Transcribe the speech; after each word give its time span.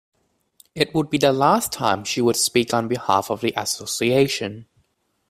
It 0.73 0.95
would 0.95 1.11
be 1.11 1.19
the 1.19 1.31
last 1.31 1.71
time 1.71 2.03
she 2.05 2.21
would 2.21 2.35
speak 2.35 2.73
on 2.73 2.87
behalf 2.87 3.29
of 3.29 3.41
the 3.41 3.53
association. 3.55 4.65